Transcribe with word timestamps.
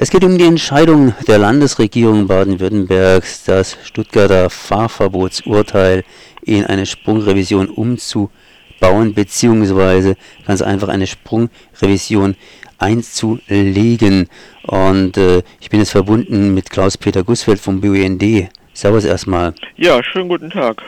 Es 0.00 0.10
geht 0.10 0.22
um 0.22 0.38
die 0.38 0.44
Entscheidung 0.44 1.12
der 1.26 1.38
Landesregierung 1.38 2.28
Baden-Württembergs, 2.28 3.42
das 3.42 3.76
Stuttgarter 3.82 4.48
Fahrverbotsurteil 4.48 6.04
in 6.42 6.64
eine 6.64 6.86
Sprungrevision 6.86 7.68
umzubauen, 7.68 9.12
beziehungsweise 9.14 10.14
ganz 10.46 10.62
einfach 10.62 10.86
eine 10.86 11.08
Sprungrevision 11.08 12.36
einzulegen. 12.78 14.28
Und 14.62 15.16
äh, 15.16 15.42
ich 15.58 15.68
bin 15.68 15.80
jetzt 15.80 15.90
verbunden 15.90 16.54
mit 16.54 16.70
Klaus-Peter 16.70 17.24
Gussfeld 17.24 17.58
vom 17.58 17.80
BUND. 17.80 18.22
Servus 18.78 19.04
erstmal. 19.04 19.54
Ja, 19.76 20.00
schönen 20.04 20.28
guten 20.28 20.50
Tag. 20.50 20.84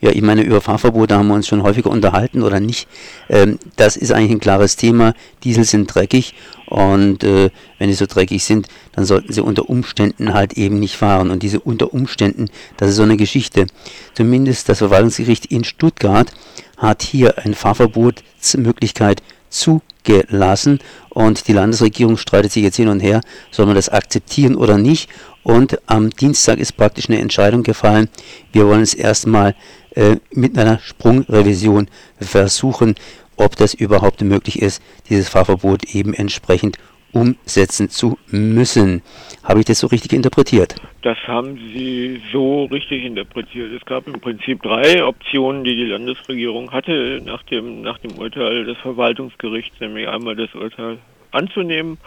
Ja, 0.00 0.08
ich 0.08 0.22
meine, 0.22 0.40
über 0.40 0.62
Fahrverbote 0.62 1.14
haben 1.14 1.28
wir 1.28 1.34
uns 1.34 1.46
schon 1.46 1.62
häufiger 1.62 1.90
unterhalten 1.90 2.42
oder 2.42 2.58
nicht. 2.58 2.88
Ähm, 3.28 3.58
das 3.76 3.98
ist 3.98 4.12
eigentlich 4.12 4.30
ein 4.30 4.40
klares 4.40 4.76
Thema. 4.76 5.12
Diesel 5.42 5.64
sind 5.64 5.94
dreckig 5.94 6.32
und 6.64 7.22
äh, 7.22 7.50
wenn 7.78 7.90
sie 7.90 7.96
so 7.96 8.06
dreckig 8.06 8.42
sind, 8.44 8.68
dann 8.92 9.04
sollten 9.04 9.30
sie 9.30 9.42
unter 9.42 9.68
Umständen 9.68 10.32
halt 10.32 10.54
eben 10.54 10.80
nicht 10.80 10.96
fahren. 10.96 11.30
Und 11.30 11.42
diese 11.42 11.60
unter 11.60 11.92
Umständen, 11.92 12.48
das 12.78 12.88
ist 12.88 12.96
so 12.96 13.02
eine 13.02 13.18
Geschichte. 13.18 13.66
Zumindest 14.14 14.70
das 14.70 14.78
Verwaltungsgericht 14.78 15.44
in 15.44 15.64
Stuttgart 15.64 16.32
hat 16.78 17.02
hier 17.02 17.36
eine 17.36 17.54
Fahrverbotsmöglichkeit 17.54 19.22
zugelassen 19.50 20.78
und 21.10 21.46
die 21.46 21.52
Landesregierung 21.52 22.16
streitet 22.16 22.52
sich 22.52 22.62
jetzt 22.64 22.76
hin 22.76 22.88
und 22.88 23.00
her, 23.00 23.20
soll 23.50 23.66
man 23.66 23.74
das 23.74 23.90
akzeptieren 23.90 24.56
oder 24.56 24.78
nicht. 24.78 25.10
Und 25.44 25.78
am 25.86 26.10
Dienstag 26.10 26.58
ist 26.58 26.72
praktisch 26.72 27.08
eine 27.08 27.20
Entscheidung 27.20 27.62
gefallen. 27.62 28.08
Wir 28.52 28.66
wollen 28.66 28.80
es 28.80 28.94
erstmal 28.94 29.54
äh, 29.94 30.16
mit 30.32 30.58
einer 30.58 30.78
Sprungrevision 30.78 31.88
versuchen, 32.18 32.94
ob 33.36 33.54
das 33.56 33.74
überhaupt 33.74 34.22
möglich 34.22 34.60
ist, 34.60 34.82
dieses 35.08 35.28
Fahrverbot 35.28 35.94
eben 35.94 36.14
entsprechend 36.14 36.78
umsetzen 37.12 37.90
zu 37.90 38.18
müssen. 38.28 39.02
Habe 39.44 39.60
ich 39.60 39.66
das 39.66 39.80
so 39.80 39.86
richtig 39.86 40.14
interpretiert? 40.14 40.76
Das 41.02 41.18
haben 41.28 41.56
Sie 41.72 42.20
so 42.32 42.64
richtig 42.64 43.04
interpretiert. 43.04 43.70
Es 43.72 43.84
gab 43.84 44.06
im 44.08 44.20
Prinzip 44.20 44.62
drei 44.62 45.04
Optionen, 45.04 45.62
die 45.62 45.76
die 45.76 45.84
Landesregierung 45.84 46.72
hatte 46.72 47.20
nach 47.24 47.42
dem, 47.44 47.82
nach 47.82 47.98
dem 47.98 48.12
Urteil 48.18 48.64
des 48.64 48.78
Verwaltungsgerichts, 48.78 49.78
nämlich 49.80 50.08
einmal 50.08 50.36
das 50.36 50.52
Urteil 50.54 50.98
anzunehmen 51.30 51.98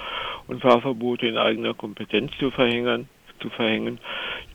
und 0.48 0.62
Fahrverbote 0.62 1.28
in 1.28 1.38
eigener 1.38 1.74
Kompetenz 1.74 2.32
zu 2.40 2.50
verhängen 2.50 3.08
zu 3.40 3.50
verhängen. 3.50 4.00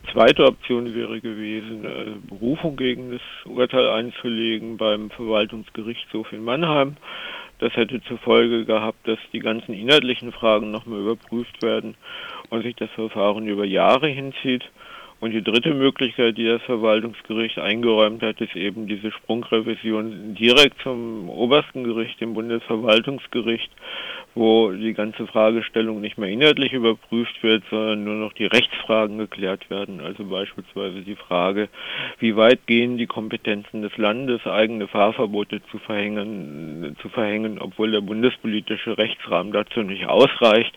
Die 0.03 0.11
zweite 0.11 0.45
Option 0.45 0.93
wäre 0.93 1.21
gewesen, 1.21 2.21
Berufung 2.27 2.75
gegen 2.75 3.11
das 3.11 3.21
Urteil 3.45 3.87
einzulegen 3.89 4.77
beim 4.77 5.09
Verwaltungsgerichtshof 5.09 6.31
in 6.31 6.43
Mannheim. 6.43 6.97
Das 7.59 7.75
hätte 7.75 8.01
zur 8.03 8.17
Folge 8.17 8.65
gehabt, 8.65 9.07
dass 9.07 9.19
die 9.31 9.39
ganzen 9.39 9.73
inhaltlichen 9.73 10.31
Fragen 10.31 10.71
nochmal 10.71 10.99
überprüft 10.99 11.63
werden 11.63 11.95
und 12.49 12.63
sich 12.63 12.75
das 12.75 12.89
Verfahren 12.91 13.47
über 13.47 13.63
Jahre 13.63 14.07
hinzieht. 14.07 14.63
Und 15.23 15.31
die 15.31 15.41
dritte 15.41 15.73
Möglichkeit, 15.73 16.37
die 16.37 16.45
das 16.45 16.61
Verwaltungsgericht 16.63 17.57
eingeräumt 17.57 18.21
hat, 18.21 18.41
ist 18.41 18.57
eben 18.57 18.87
diese 18.87 19.09
Sprungrevision 19.09 20.35
direkt 20.35 20.81
zum 20.81 21.29
obersten 21.29 21.85
Gericht, 21.85 22.19
dem 22.19 22.33
Bundesverwaltungsgericht, 22.33 23.71
wo 24.35 24.71
die 24.71 24.93
ganze 24.93 25.27
Fragestellung 25.27 26.01
nicht 26.01 26.17
mehr 26.17 26.29
inhaltlich 26.29 26.73
überprüft 26.73 27.41
wird, 27.43 27.63
sondern 27.69 28.03
nur 28.03 28.15
noch 28.15 28.33
die 28.33 28.45
Rechtsfragen 28.45 29.17
geklärt 29.17 29.69
werden. 29.69 30.01
Also 30.01 30.25
beispielsweise 30.25 31.01
die 31.01 31.15
Frage, 31.15 31.69
wie 32.19 32.35
weit 32.35 32.65
gehen 32.65 32.97
die 32.97 33.05
Kompetenzen 33.05 33.81
des 33.81 33.95
Landes, 33.97 34.45
eigene 34.45 34.87
Fahrverbote 34.87 35.61
zu 35.71 35.77
verhängen, 35.79 36.95
zu 37.01 37.09
verhängen, 37.09 37.59
obwohl 37.59 37.91
der 37.91 38.01
bundespolitische 38.01 38.97
Rechtsrahmen 38.97 39.53
dazu 39.53 39.81
nicht 39.81 40.07
ausreicht. 40.07 40.75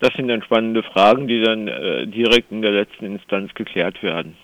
Das 0.00 0.14
sind 0.14 0.28
dann 0.28 0.42
spannende 0.42 0.82
Fragen, 0.82 1.26
die 1.26 1.42
dann 1.42 1.68
äh, 1.68 2.06
direkt 2.06 2.52
in 2.52 2.62
der 2.62 2.72
letzten 2.72 3.06
Instanz 3.06 3.52
geklärt 3.54 4.02
werden. 4.02 4.36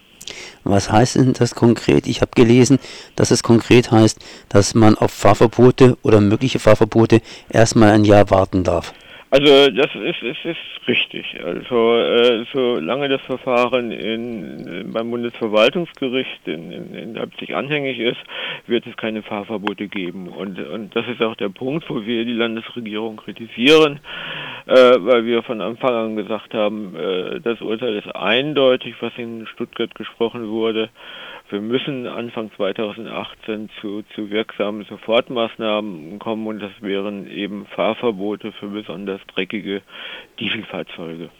Was 0.64 0.90
heißt 0.90 1.16
denn 1.16 1.32
das 1.32 1.54
konkret? 1.54 2.06
Ich 2.06 2.20
habe 2.20 2.30
gelesen, 2.34 2.78
dass 3.16 3.30
es 3.30 3.42
konkret 3.42 3.90
heißt, 3.90 4.18
dass 4.48 4.74
man 4.74 4.96
auf 4.96 5.10
Fahrverbote 5.10 5.96
oder 6.02 6.20
mögliche 6.20 6.58
Fahrverbote 6.58 7.20
erstmal 7.48 7.90
ein 7.90 8.04
Jahr 8.04 8.30
warten 8.30 8.64
darf. 8.64 8.92
Also 9.30 9.70
das 9.70 9.94
ist, 9.94 10.22
ist, 10.22 10.44
ist 10.44 10.88
richtig. 10.88 11.36
Also 11.44 11.96
äh, 11.96 12.46
solange 12.50 13.10
das 13.10 13.20
Verfahren 13.22 13.90
in, 13.90 14.90
beim 14.90 15.10
Bundesverwaltungsgericht 15.10 16.46
in, 16.46 16.72
in, 16.72 16.94
in 16.94 17.14
Leipzig 17.14 17.54
anhängig 17.54 17.98
ist, 17.98 18.16
wird 18.66 18.86
es 18.86 18.96
keine 18.96 19.22
Fahrverbote 19.22 19.88
geben. 19.88 20.28
Und, 20.28 20.58
und 20.58 20.96
das 20.96 21.06
ist 21.08 21.22
auch 21.22 21.36
der 21.36 21.50
Punkt, 21.50 21.90
wo 21.90 22.06
wir 22.06 22.24
die 22.24 22.32
Landesregierung 22.32 23.18
kritisieren, 23.18 24.00
äh, 24.64 24.74
weil 24.98 25.26
wir 25.26 25.42
von 25.42 25.60
Anfang 25.60 25.94
an 25.94 26.16
gesagt 26.16 26.54
haben, 26.54 26.96
äh, 26.96 27.40
das 27.40 27.60
Urteil 27.60 27.96
ist 27.96 28.14
eindeutig, 28.14 28.94
was 29.00 29.12
in 29.18 29.46
Stuttgart 29.46 29.94
gesprochen 29.94 30.48
wurde. 30.48 30.88
Wir 31.50 31.62
müssen 31.62 32.06
Anfang 32.06 32.50
2018 32.56 33.70
zu, 33.80 34.02
zu 34.14 34.30
wirksamen 34.30 34.84
Sofortmaßnahmen 34.84 36.18
kommen 36.18 36.46
und 36.46 36.60
das 36.60 36.72
wären 36.82 37.26
eben 37.30 37.64
Fahrverbote 37.74 38.52
für 38.52 38.66
besonders 38.66 39.17
dreckige 39.26 39.82
Dieselfahrzeuge. 40.38 41.30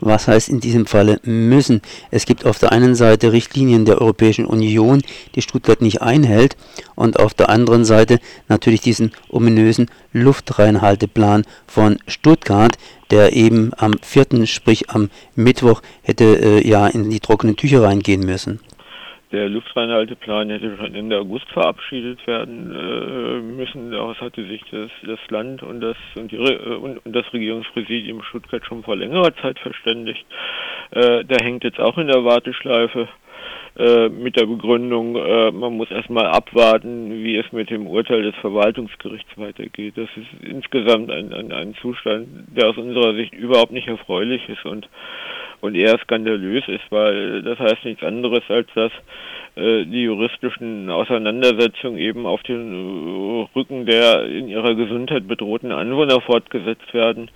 Was 0.00 0.28
heißt 0.28 0.48
in 0.48 0.60
diesem 0.60 0.86
Falle 0.86 1.20
müssen? 1.24 1.80
Es 2.10 2.26
gibt 2.26 2.44
auf 2.44 2.58
der 2.58 2.72
einen 2.72 2.94
Seite 2.94 3.32
Richtlinien 3.32 3.84
der 3.84 4.00
Europäischen 4.00 4.44
Union, 4.44 5.02
die 5.34 5.42
Stuttgart 5.42 5.80
nicht 5.80 6.02
einhält, 6.02 6.56
und 6.94 7.18
auf 7.18 7.34
der 7.34 7.48
anderen 7.48 7.84
Seite 7.84 8.20
natürlich 8.48 8.80
diesen 8.80 9.12
ominösen 9.28 9.90
Luftreinhalteplan 10.12 11.44
von 11.66 11.98
Stuttgart, 12.06 12.76
der 13.10 13.32
eben 13.32 13.72
am 13.76 13.94
4., 14.02 14.46
sprich 14.46 14.90
am 14.90 15.10
Mittwoch, 15.34 15.82
hätte 16.02 16.24
äh, 16.24 16.68
ja 16.68 16.86
in 16.86 17.10
die 17.10 17.20
trockenen 17.20 17.56
Tücher 17.56 17.82
reingehen 17.82 18.20
müssen. 18.20 18.60
Der 19.34 19.48
Luftreinhalteplan 19.48 20.48
hätte 20.48 20.76
schon 20.76 20.94
Ende 20.94 21.18
August 21.18 21.48
verabschiedet 21.48 22.24
werden 22.24 22.70
äh, 22.70 23.40
müssen. 23.40 23.90
Daraus 23.90 24.20
hatte 24.20 24.46
sich 24.46 24.62
das, 24.70 24.92
das 25.04 25.18
Land 25.28 25.60
und 25.60 25.80
das, 25.80 25.96
und, 26.14 26.30
die, 26.30 26.36
äh, 26.36 26.76
und, 26.76 27.04
und, 27.04 27.16
das 27.16 27.24
Regierungspräsidium 27.32 28.22
Stuttgart 28.22 28.64
schon 28.64 28.84
vor 28.84 28.94
längerer 28.94 29.34
Zeit 29.38 29.58
verständigt. 29.58 30.24
Äh, 30.92 31.24
der 31.24 31.44
hängt 31.44 31.64
jetzt 31.64 31.80
auch 31.80 31.98
in 31.98 32.06
der 32.06 32.24
Warteschleife 32.24 33.08
äh, 33.76 34.08
mit 34.08 34.36
der 34.36 34.46
Begründung, 34.46 35.16
äh, 35.16 35.50
man 35.50 35.72
muss 35.72 35.90
erstmal 35.90 36.26
abwarten, 36.26 37.10
wie 37.24 37.36
es 37.36 37.50
mit 37.50 37.70
dem 37.70 37.88
Urteil 37.88 38.22
des 38.22 38.36
Verwaltungsgerichts 38.36 39.36
weitergeht. 39.36 39.94
Das 39.96 40.08
ist 40.14 40.48
insgesamt 40.48 41.10
ein, 41.10 41.32
ein, 41.32 41.50
ein 41.50 41.74
Zustand, 41.82 42.28
der 42.56 42.68
aus 42.68 42.76
unserer 42.76 43.14
Sicht 43.14 43.34
überhaupt 43.34 43.72
nicht 43.72 43.88
erfreulich 43.88 44.48
ist 44.48 44.64
und 44.64 44.88
und 45.60 45.74
eher 45.74 45.98
skandalös 45.98 46.66
ist, 46.68 46.84
weil 46.90 47.42
das 47.42 47.58
heißt 47.58 47.84
nichts 47.84 48.02
anderes, 48.02 48.42
als 48.48 48.68
dass 48.74 48.92
äh, 49.56 49.84
die 49.84 50.02
juristischen 50.02 50.90
Auseinandersetzungen 50.90 51.98
eben 51.98 52.26
auf 52.26 52.42
den 52.42 52.72
äh, 52.72 53.48
Rücken 53.56 53.86
der 53.86 54.24
in 54.26 54.48
ihrer 54.48 54.74
Gesundheit 54.74 55.28
bedrohten 55.28 55.72
Anwohner 55.72 56.20
fortgesetzt 56.20 56.92
werden. 56.92 57.30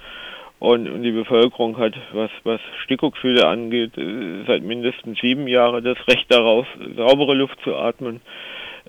Und, 0.60 0.88
und 0.88 1.04
die 1.04 1.12
Bevölkerung 1.12 1.78
hat, 1.78 1.94
was, 2.12 2.30
was 2.42 2.60
Stickoxide 2.82 3.46
angeht, 3.46 3.96
äh, 3.96 4.44
seit 4.46 4.62
mindestens 4.62 5.20
sieben 5.20 5.46
Jahren 5.46 5.84
das 5.84 5.98
Recht 6.08 6.32
darauf, 6.32 6.66
saubere 6.96 7.34
Luft 7.34 7.60
zu 7.62 7.76
atmen. 7.76 8.20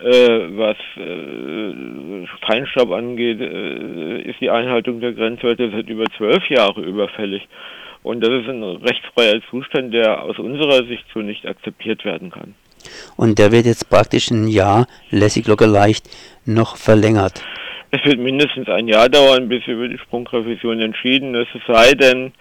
Äh, 0.01 0.57
was 0.57 0.78
äh, 0.96 2.25
Feinstaub 2.47 2.91
angeht, 2.91 3.41
äh, 3.41 4.22
ist 4.22 4.40
die 4.40 4.50
Einhaltung 4.50 5.01
der 5.01 5.11
Grenzwerte 5.11 5.69
seit 5.72 5.90
über 5.90 6.06
zwölf 6.17 6.50
Jahren 6.50 6.85
überfällig. 6.85 7.47
Und 8.04 8.22
das 8.22 8.30
ist 8.30 8.48
ein 8.48 8.64
rechtsfreier 8.64 9.42
Zustand, 9.50 9.94
der 9.94 10.24
aus 10.24 10.40
unserer 10.40 10.86
Sicht 10.86 11.06
so 11.14 11.20
nicht 11.20 11.46
akzeptiert 11.46 12.06
werden 12.06 12.32
kann. 12.32 12.56
Und 13.18 13.40
der 13.40 13.52
wird 13.52 13.66
jetzt 13.66 13.90
praktisch 13.90 14.32
ein 14.32 14.48
Jahr 14.48 14.88
lässig 15.12 15.48
locker 15.48 15.68
leicht 15.68 16.09
noch 16.46 16.78
verlängert. 16.78 17.44
Es 17.92 18.06
wird 18.06 18.20
mindestens 18.20 18.70
ein 18.70 18.88
Jahr 18.88 19.09
dauern, 19.09 19.50
bis 19.50 19.66
über 19.68 19.88
die 19.88 19.98
Sprungrevision 19.98 20.80
entschieden 20.80 21.34
ist, 21.34 21.50
es 21.56 21.62
sei 21.68 21.94
denn, 21.94 22.32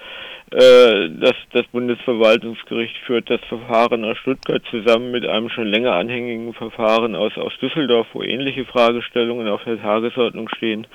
äh, 0.51 1.11
dass 1.21 1.35
das 1.53 1.67
Bundesverwaltungsgericht 1.73 2.97
führt 3.07 3.29
das 3.29 3.41
Verfahren 3.49 4.05
aus 4.05 4.17
Stuttgart 4.19 4.63
zusammen 4.71 5.11
mit 5.11 5.27
einem 5.27 5.51
schon 5.51 5.67
länger 5.67 5.93
anhängigen 5.93 6.55
Verfahren 6.55 7.15
aus, 7.15 7.37
aus 7.37 7.53
Düsseldorf, 7.61 8.07
wo 8.13 8.23
ähnliche 8.23 8.65
Fragestellungen 8.65 9.49
auf 9.49 9.63
der 9.65 9.81
Tagesordnung 9.81 10.49
stehen. 10.57 10.87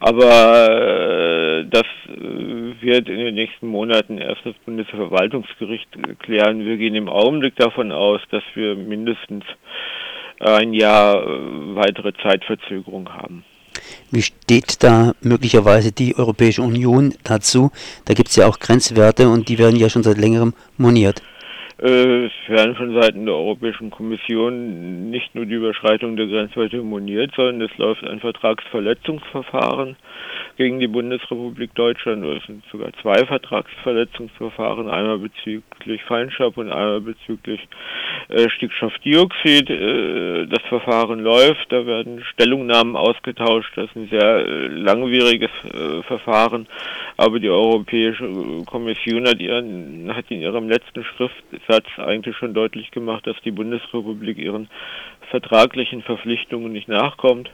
Aber 0.00 0.70
äh, 0.70 1.66
das 1.70 1.84
äh, 2.08 2.82
wird 2.82 3.08
in 3.08 3.18
den 3.18 3.34
nächsten 3.34 3.66
Monaten 3.66 4.16
erst 4.16 4.44
das 4.44 4.54
Bundesverwaltungsgericht 4.64 5.88
klären. 6.20 6.64
Wir 6.64 6.78
gehen 6.78 6.94
im 6.94 7.08
Augenblick 7.08 7.56
davon 7.56 7.92
aus, 7.92 8.20
dass 8.30 8.42
wir 8.54 8.76
mindestens 8.76 9.44
ein 10.38 10.72
Jahr 10.72 11.22
äh, 11.22 11.76
weitere 11.76 12.14
Zeitverzögerung 12.14 13.10
haben. 13.10 13.44
Wie 14.10 14.22
steht 14.22 14.82
da 14.82 15.12
möglicherweise 15.20 15.92
die 15.92 16.16
Europäische 16.16 16.62
Union 16.62 17.14
dazu? 17.24 17.70
Da 18.06 18.14
gibt 18.14 18.30
es 18.30 18.36
ja 18.36 18.46
auch 18.46 18.58
Grenzwerte 18.58 19.28
und 19.28 19.48
die 19.48 19.58
werden 19.58 19.76
ja 19.76 19.90
schon 19.90 20.02
seit 20.02 20.18
längerem 20.18 20.54
moniert. 20.78 21.22
Es 21.82 22.30
werden 22.46 22.76
von 22.76 23.00
Seiten 23.00 23.24
der 23.24 23.34
Europäischen 23.34 23.88
Kommission 23.88 25.08
nicht 25.08 25.34
nur 25.34 25.46
die 25.46 25.54
Überschreitung 25.54 26.14
der 26.14 26.26
Grenzwerte 26.26 26.82
moniert, 26.82 27.32
sondern 27.34 27.62
es 27.62 27.78
läuft 27.78 28.04
ein 28.04 28.20
Vertragsverletzungsverfahren 28.20 29.96
gegen 30.58 30.78
die 30.78 30.88
Bundesrepublik 30.88 31.74
Deutschland. 31.74 32.22
Es 32.26 32.44
sind 32.44 32.62
sogar 32.70 32.92
zwei 33.00 33.24
Vertragsverletzungsverfahren, 33.24 34.90
einmal 34.90 35.20
bezüglich 35.20 36.02
Feinstaub 36.04 36.58
und 36.58 36.70
einmal 36.70 37.00
bezüglich 37.00 37.66
Stickstoffdioxid. 38.48 39.70
Äh, 39.70 40.46
das 40.46 40.62
Verfahren 40.68 41.20
läuft, 41.20 41.70
da 41.70 41.86
werden 41.86 42.22
Stellungnahmen 42.24 42.96
ausgetauscht. 42.96 43.72
Das 43.76 43.86
ist 43.86 43.96
ein 43.96 44.08
sehr 44.08 44.46
äh, 44.46 44.66
langwieriges 44.68 45.50
äh, 45.64 46.02
Verfahren, 46.02 46.66
aber 47.16 47.40
die 47.40 47.50
Europäische 47.50 48.28
Kommission 48.66 49.26
hat, 49.26 49.40
ihren, 49.40 50.14
hat 50.14 50.30
in 50.30 50.40
ihrem 50.40 50.68
letzten 50.68 51.04
Schriftsatz 51.04 51.86
eigentlich 51.98 52.36
schon 52.36 52.54
deutlich 52.54 52.90
gemacht, 52.90 53.26
dass 53.26 53.36
die 53.44 53.50
Bundesrepublik 53.50 54.38
ihren 54.38 54.68
vertraglichen 55.30 56.02
Verpflichtungen 56.02 56.72
nicht 56.72 56.88
nachkommt 56.88 57.50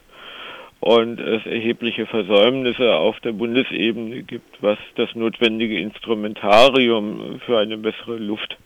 und 0.80 1.20
es 1.20 1.44
erhebliche 1.46 2.06
Versäumnisse 2.06 2.94
auf 2.94 3.18
der 3.20 3.32
Bundesebene 3.32 4.22
gibt, 4.22 4.62
was 4.62 4.78
das 4.96 5.14
notwendige 5.14 5.80
Instrumentarium 5.80 7.40
für 7.44 7.58
eine 7.58 7.78
bessere 7.78 8.16
Luft 8.16 8.56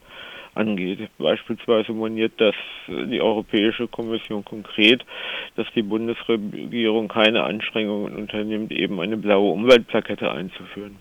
angeht. 0.55 1.08
Beispielsweise 1.19 1.93
moniert 1.93 2.32
das 2.38 2.55
die 2.88 3.20
Europäische 3.20 3.88
Kommission 3.88 4.44
konkret, 4.44 5.05
dass 5.56 5.67
die 5.75 5.82
Bundesregierung 5.82 7.08
keine 7.08 7.44
Anstrengungen 7.44 8.17
unternimmt, 8.17 8.73
eben 8.73 9.00
eine 9.00 9.17
blaue 9.17 9.52
Umweltplakette 9.52 10.31
einzuführen 10.31 10.97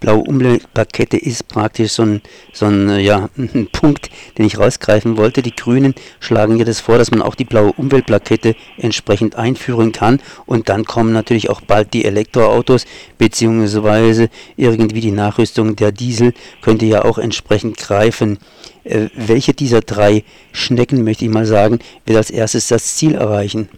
blaue 0.00 0.22
Umweltplakette 0.22 1.16
ist 1.16 1.48
praktisch 1.48 1.92
so 1.92 2.02
ein, 2.02 2.22
so 2.52 2.66
ein, 2.66 2.88
äh, 2.88 3.00
ja, 3.00 3.28
ein 3.36 3.68
Punkt, 3.72 4.10
den 4.36 4.46
ich 4.46 4.58
rausgreifen 4.58 5.16
wollte. 5.16 5.42
Die 5.42 5.54
Grünen 5.54 5.94
schlagen 6.20 6.58
ja 6.58 6.64
das 6.64 6.80
vor, 6.80 6.98
dass 6.98 7.10
man 7.10 7.22
auch 7.22 7.34
die 7.34 7.44
blaue 7.44 7.72
Umweltplakette 7.72 8.54
entsprechend 8.76 9.36
einführen 9.36 9.92
kann 9.92 10.20
und 10.46 10.68
dann 10.68 10.84
kommen 10.84 11.12
natürlich 11.12 11.50
auch 11.50 11.60
bald 11.60 11.94
die 11.94 12.04
Elektroautos 12.04 12.86
beziehungsweise 13.18 14.28
irgendwie 14.56 15.00
die 15.00 15.10
Nachrüstung 15.10 15.76
der 15.76 15.92
Diesel 15.92 16.34
könnte 16.60 16.86
ja 16.86 17.04
auch 17.04 17.18
entsprechend 17.18 17.78
greifen. 17.78 18.38
Äh, 18.84 19.08
welche 19.14 19.54
dieser 19.54 19.80
drei 19.80 20.24
Schnecken, 20.52 21.04
möchte 21.04 21.24
ich 21.24 21.30
mal 21.30 21.46
sagen, 21.46 21.78
wird 22.06 22.18
als 22.18 22.30
erstes 22.30 22.68
das 22.68 22.96
Ziel 22.96 23.14
erreichen? 23.14 23.68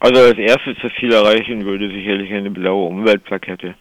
Also 0.00 0.20
als 0.20 0.38
erstes 0.38 0.76
das 0.80 0.92
Ziel 0.98 1.12
erreichen 1.12 1.64
würde 1.64 1.90
sicherlich 1.90 2.32
eine 2.32 2.50
blaue 2.50 2.88
Umweltplakette 2.88 3.74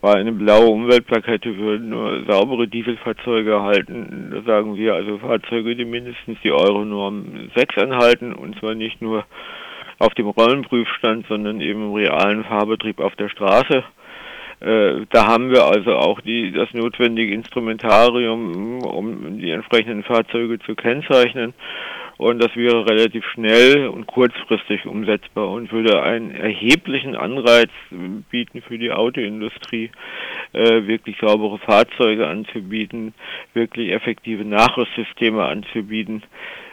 weil 0.00 0.16
eine 0.16 0.32
blaue 0.32 0.68
Umweltplakette 0.68 1.56
würde 1.56 1.84
nur 1.84 2.24
saubere 2.26 2.68
Dieselfahrzeuge 2.68 3.52
erhalten. 3.52 4.30
Da 4.32 4.42
sagen 4.42 4.76
wir 4.76 4.94
also 4.94 5.18
Fahrzeuge, 5.18 5.74
die 5.74 5.84
mindestens 5.84 6.38
die 6.42 6.52
Euronorm 6.52 7.50
6 7.54 7.78
anhalten 7.78 8.32
und 8.32 8.58
zwar 8.58 8.74
nicht 8.74 9.00
nur 9.00 9.24
auf 9.98 10.14
dem 10.14 10.28
Rollenprüfstand, 10.28 11.26
sondern 11.28 11.60
eben 11.60 11.82
im 11.82 11.94
realen 11.94 12.44
Fahrbetrieb 12.44 13.00
auf 13.00 13.16
der 13.16 13.28
Straße. 13.30 13.82
Äh, 14.60 15.06
da 15.10 15.26
haben 15.26 15.50
wir 15.50 15.64
also 15.64 15.94
auch 15.96 16.20
die, 16.20 16.52
das 16.52 16.72
notwendige 16.72 17.34
Instrumentarium, 17.34 18.82
um 18.82 19.38
die 19.38 19.50
entsprechenden 19.50 20.02
Fahrzeuge 20.02 20.58
zu 20.60 20.74
kennzeichnen 20.74 21.54
und 22.18 22.42
das 22.42 22.54
wäre 22.56 22.88
relativ 22.88 23.24
schnell 23.26 23.88
und 23.88 24.06
kurzfristig 24.06 24.86
umsetzbar 24.86 25.50
und 25.50 25.70
würde 25.72 26.02
einen 26.02 26.30
erheblichen 26.30 27.14
Anreiz 27.14 27.70
bieten 28.30 28.62
für 28.62 28.78
die 28.78 28.90
Autoindustrie, 28.90 29.90
äh, 30.52 30.86
wirklich 30.86 31.16
saubere 31.20 31.58
Fahrzeuge 31.58 32.26
anzubieten, 32.26 33.12
wirklich 33.54 33.92
effektive 33.92 34.44
Nachrüstsysteme 34.44 35.44
anzubieten. 35.44 36.22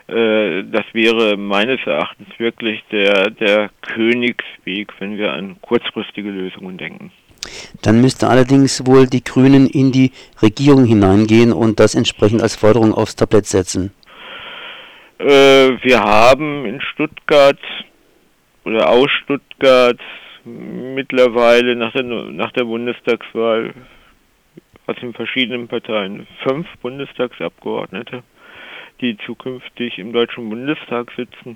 Äh, 0.07 0.63
das 0.63 0.85
wäre 0.93 1.37
meines 1.37 1.79
Erachtens 1.85 2.27
wirklich 2.37 2.83
der, 2.91 3.29
der 3.29 3.69
Königsweg, 3.81 4.93
wenn 4.99 5.17
wir 5.17 5.33
an 5.33 5.57
kurzfristige 5.61 6.29
Lösungen 6.29 6.77
denken. 6.77 7.11
Dann 7.81 7.99
müsste 7.99 8.29
allerdings 8.29 8.85
wohl 8.85 9.07
die 9.07 9.23
Grünen 9.23 9.67
in 9.67 9.91
die 9.91 10.11
Regierung 10.41 10.85
hineingehen 10.85 11.51
und 11.51 11.81
das 11.81 11.95
entsprechend 11.95 12.41
als 12.41 12.55
Forderung 12.55 12.93
aufs 12.93 13.17
Tablett 13.17 13.45
setzen. 13.45 13.91
Äh, 15.23 15.81
wir 15.83 16.03
haben 16.03 16.65
in 16.65 16.81
Stuttgart 16.81 17.59
oder 18.65 18.89
aus 18.89 19.09
Stuttgart 19.09 19.97
mittlerweile 20.43 21.77
nach 21.77 21.93
der, 21.93 22.03
nach 22.03 22.51
der 22.51 22.65
Bundestagswahl 22.65 23.73
aus 24.85 24.97
den 24.97 25.13
verschiedenen 25.13 25.69
Parteien 25.69 26.27
fünf 26.45 26.67
Bundestagsabgeordnete, 26.81 28.23
die 28.99 29.15
zukünftig 29.25 29.97
im 29.97 30.11
Deutschen 30.11 30.49
Bundestag 30.49 31.09
sitzen. 31.15 31.55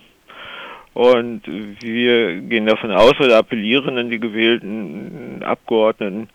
Und 0.93 1.41
wir 1.45 2.39
gehen 2.39 2.67
davon 2.67 2.91
aus 2.91 3.19
oder 3.19 3.37
appellieren 3.37 3.97
an 3.97 4.09
die 4.09 4.21
gewählten 4.21 5.43
Abgeordneten, 5.43 6.29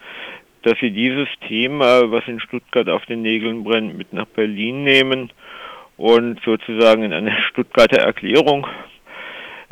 dass 0.65 0.79
sie 0.81 0.91
dieses 0.91 1.29
Thema, 1.49 2.11
was 2.11 2.29
in 2.29 2.41
Stuttgart 2.41 2.91
auf 2.91 3.07
den 3.07 3.23
Nägeln 3.23 3.65
brennt, 3.65 3.97
mit 3.97 4.13
nach 4.13 4.27
Berlin 4.27 4.85
nehmen 4.85 5.33
und 6.03 6.41
sozusagen 6.45 7.05
in 7.05 7.13
einer 7.13 7.41
Stuttgarter 7.43 7.99
Erklärung 7.99 8.67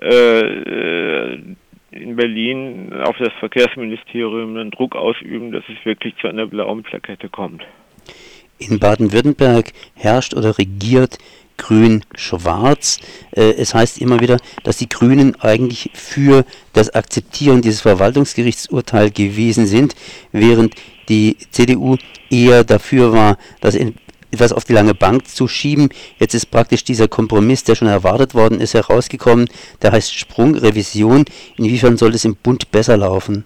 äh, 0.00 1.34
in 1.90 2.14
Berlin 2.14 2.92
auf 3.02 3.16
das 3.18 3.32
Verkehrsministerium 3.40 4.56
einen 4.56 4.70
Druck 4.70 4.94
ausüben, 4.94 5.50
dass 5.50 5.64
es 5.68 5.84
wirklich 5.84 6.14
zu 6.20 6.28
einer 6.28 6.46
blauen 6.46 6.84
Plakette 6.84 7.28
kommt. 7.28 7.64
In 8.58 8.78
Baden-Württemberg 8.78 9.72
herrscht 9.96 10.34
oder 10.34 10.56
regiert 10.56 11.18
grün-schwarz. 11.56 13.00
Äh, 13.32 13.54
es 13.58 13.74
heißt 13.74 14.00
immer 14.00 14.20
wieder, 14.20 14.36
dass 14.62 14.76
die 14.76 14.88
Grünen 14.88 15.34
eigentlich 15.40 15.90
für 15.94 16.44
das 16.74 16.90
Akzeptieren 16.94 17.60
dieses 17.60 17.80
Verwaltungsgerichtsurteils 17.80 19.14
gewesen 19.14 19.66
sind, 19.66 19.96
während 20.30 20.76
die 21.08 21.36
CDU 21.50 21.96
eher 22.30 22.62
dafür 22.62 23.12
war, 23.12 23.36
dass 23.60 23.74
in 23.74 23.96
etwas 24.32 24.52
auf 24.52 24.64
die 24.64 24.72
lange 24.72 24.94
Bank 24.94 25.26
zu 25.26 25.48
schieben. 25.48 25.88
Jetzt 26.18 26.34
ist 26.34 26.46
praktisch 26.46 26.84
dieser 26.84 27.08
Kompromiss, 27.08 27.64
der 27.64 27.74
schon 27.74 27.88
erwartet 27.88 28.34
worden 28.34 28.60
ist, 28.60 28.74
herausgekommen. 28.74 29.48
Der 29.82 29.92
heißt 29.92 30.14
Sprungrevision. 30.14 31.24
Inwiefern 31.56 31.96
soll 31.96 32.14
es 32.14 32.24
im 32.24 32.36
Bund 32.36 32.70
besser 32.70 32.96
laufen? 32.96 33.44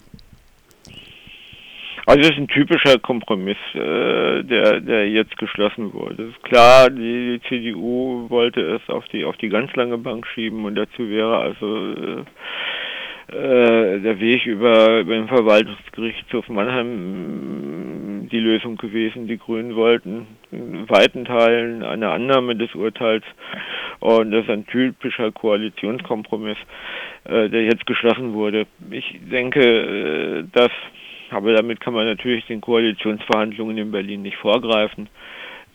Also 2.07 2.21
es 2.21 2.31
ist 2.31 2.37
ein 2.37 2.49
typischer 2.49 2.99
Kompromiss, 2.99 3.57
äh, 3.73 4.43
der, 4.43 4.81
der 4.81 5.09
jetzt 5.09 5.39
geschlossen 5.39 5.95
wurde. 5.95 6.25
Es 6.25 6.29
ist 6.31 6.43
klar, 6.45 6.91
die, 6.91 7.39
die, 7.39 7.49
CDU 7.49 8.29
wollte 8.29 8.61
es 8.61 8.83
auf 8.91 9.07
die 9.09 9.25
auf 9.25 9.39
die 9.39 9.49
ganz 9.49 9.75
lange 9.75 9.97
Bank 9.97 10.27
schieben 10.27 10.67
und 10.67 10.75
dazu 10.75 11.09
wäre 11.09 11.39
also 11.39 11.95
äh, 11.95 12.25
äh, 13.33 14.01
der 14.01 14.21
Weg 14.21 14.45
über, 14.45 15.01
über 15.01 15.15
den 15.15 15.29
Verwaltungsgerichtshof 15.29 16.47
Mannheim 16.51 18.04
die 18.29 18.41
Lösung 18.41 18.77
gewesen. 18.77 19.27
Die 19.27 19.39
Grünen 19.39 19.77
wollten 19.77 20.27
in 20.51 20.89
weiten 20.89 21.25
Teilen 21.25 21.83
eine 21.83 22.11
Annahme 22.11 22.57
des 22.57 22.75
Urteils 22.75 23.25
und 24.01 24.31
das 24.31 24.45
ist 24.45 24.51
ein 24.51 24.67
typischer 24.67 25.33
Koalitionskompromiss, 25.33 26.59
äh, 27.25 27.49
der 27.49 27.65
jetzt 27.65 27.87
geschlossen 27.87 28.35
wurde. 28.35 28.67
Ich 28.91 29.19
denke, 29.31 29.61
äh, 29.61 30.45
dass, 30.53 30.71
aber 31.31 31.55
damit 31.55 31.81
kann 31.81 31.95
man 31.95 32.07
natürlich 32.07 32.45
den 32.47 32.61
Koalitionsverhandlungen 32.61 33.79
in 33.79 33.91
Berlin 33.91 34.23
nicht 34.23 34.37
vorgreifen, 34.37 35.09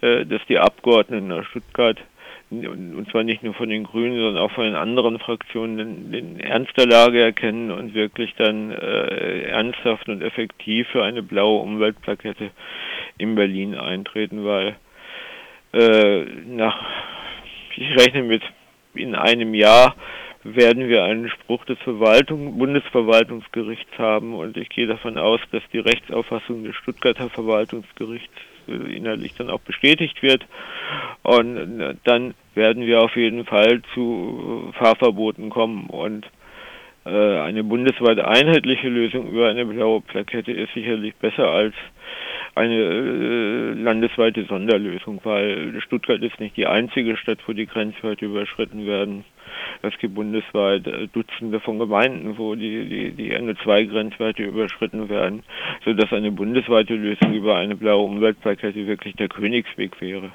äh, 0.01 0.25
dass 0.25 0.41
die 0.47 0.59
Abgeordneten 0.59 1.27
nach 1.27 1.45
Stuttgart 1.45 1.97
und 2.51 3.07
zwar 3.11 3.23
nicht 3.23 3.43
nur 3.43 3.53
von 3.53 3.69
den 3.69 3.83
Grünen, 3.83 4.17
sondern 4.19 4.43
auch 4.43 4.51
von 4.51 4.63
den 4.63 4.75
anderen 4.75 5.19
Fraktionen 5.19 6.11
den, 6.11 6.39
Ernst 6.39 6.75
der 6.77 6.87
Lage 6.87 7.21
erkennen 7.21 7.69
und 7.69 7.93
wirklich 7.93 8.33
dann 8.35 8.71
äh, 8.71 9.43
ernsthaft 9.43 10.09
und 10.09 10.23
effektiv 10.23 10.87
für 10.87 11.03
eine 11.03 11.21
blaue 11.21 11.61
Umweltplakette 11.61 12.49
in 13.19 13.35
Berlin 13.35 13.75
eintreten, 13.75 14.45
weil 14.45 14.77
äh, 15.73 16.25
nach, 16.47 16.83
ich 17.75 17.91
rechne 17.91 18.23
mit 18.23 18.41
in 18.95 19.13
einem 19.13 19.53
Jahr 19.53 19.95
werden 20.43 20.87
wir 20.87 21.03
einen 21.03 21.29
Spruch 21.29 21.65
des 21.65 21.77
Verwaltung, 21.79 22.57
Bundesverwaltungsgerichts 22.57 23.97
haben 23.97 24.33
und 24.33 24.57
ich 24.57 24.69
gehe 24.69 24.87
davon 24.87 25.17
aus, 25.17 25.39
dass 25.51 25.61
die 25.71 25.79
Rechtsauffassung 25.79 26.63
des 26.63 26.75
Stuttgarter 26.77 27.29
Verwaltungsgerichts 27.29 28.33
inhaltlich 28.69 29.33
dann 29.35 29.49
auch 29.49 29.61
bestätigt 29.61 30.21
wird. 30.21 30.45
Und 31.23 31.79
äh, 31.79 31.95
dann 32.03 32.33
werden 32.55 32.85
wir 32.85 33.01
auf 33.01 33.15
jeden 33.15 33.45
Fall 33.45 33.81
zu 33.93 34.73
Fahrverboten 34.77 35.49
kommen 35.49 35.87
und 35.87 36.25
äh, 37.05 37.39
eine 37.39 37.63
bundesweit 37.63 38.19
einheitliche 38.19 38.89
Lösung 38.89 39.29
über 39.29 39.49
eine 39.49 39.65
blaue 39.65 40.01
Plakette 40.01 40.51
ist 40.51 40.73
sicherlich 40.73 41.15
besser 41.15 41.47
als 41.47 41.73
eine 42.55 42.75
äh, 42.75 43.73
landesweite 43.73 44.45
Sonderlösung, 44.45 45.19
weil 45.23 45.79
Stuttgart 45.81 46.21
ist 46.21 46.39
nicht 46.39 46.57
die 46.57 46.67
einzige 46.67 47.17
Stadt, 47.17 47.39
wo 47.47 47.53
die 47.53 47.65
Grenzwerte 47.65 48.25
überschritten 48.25 48.85
werden. 48.85 49.23
Es 49.81 49.97
gibt 49.99 50.15
bundesweit 50.15 50.87
äh, 50.87 51.07
Dutzende 51.07 51.59
von 51.59 51.79
Gemeinden, 51.79 52.37
wo 52.37 52.55
die, 52.55 52.85
die, 52.87 53.11
die 53.11 53.35
NO2-Grenzwerte 53.35 54.43
überschritten 54.43 55.09
werden, 55.09 55.43
sodass 55.85 56.11
eine 56.11 56.31
bundesweite 56.31 56.95
Lösung 56.95 57.33
über 57.33 57.55
eine 57.55 57.75
blaue 57.75 58.05
Umweltplakette 58.05 58.87
wirklich 58.87 59.15
der 59.15 59.29
Königsweg 59.29 59.99
wäre. 60.01 60.31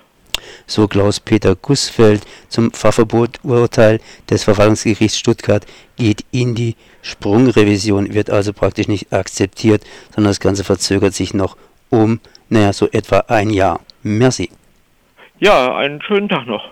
so 0.66 0.88
Klaus-Peter 0.88 1.56
Gussfeld 1.56 2.23
zum 2.49 2.73
Fahrverbot-Urteil 2.73 4.00
des 4.30 4.44
Verwaltungsgerichts 4.44 5.18
Stuttgart 5.18 5.66
geht 5.97 6.25
in 6.30 6.54
die 6.54 6.76
Sprungrevision, 7.02 8.14
wird 8.14 8.30
also 8.30 8.52
praktisch 8.52 8.88
nicht 8.88 9.12
akzeptiert, 9.12 9.83
sondern 10.14 10.30
das 10.30 10.40
Ganze 10.40 10.64
verzögert 10.64 11.14
sich 11.14 11.35
noch 11.35 11.56
um, 11.95 12.21
naja, 12.49 12.73
so 12.73 12.89
etwa 12.91 13.25
ein 13.29 13.51
Jahr. 13.51 13.81
Merci. 14.03 14.51
Ja, 15.39 15.77
einen 15.77 16.03
schönen 16.03 16.29
Tag 16.29 16.47
noch. 16.47 16.65